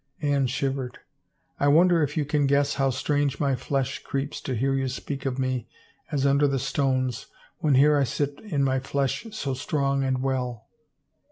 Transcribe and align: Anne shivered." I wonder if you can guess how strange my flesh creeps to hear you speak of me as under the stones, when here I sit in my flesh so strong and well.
Anne 0.23 0.47
shivered." 0.47 0.97
I 1.59 1.67
wonder 1.67 2.01
if 2.01 2.17
you 2.17 2.25
can 2.25 2.47
guess 2.47 2.73
how 2.73 2.89
strange 2.89 3.39
my 3.39 3.55
flesh 3.55 3.99
creeps 4.01 4.41
to 4.41 4.55
hear 4.55 4.73
you 4.73 4.87
speak 4.87 5.27
of 5.27 5.37
me 5.37 5.67
as 6.11 6.25
under 6.25 6.47
the 6.47 6.57
stones, 6.57 7.27
when 7.59 7.75
here 7.75 7.95
I 7.95 8.03
sit 8.03 8.39
in 8.39 8.63
my 8.63 8.79
flesh 8.79 9.27
so 9.31 9.53
strong 9.53 10.03
and 10.03 10.23
well. 10.23 10.65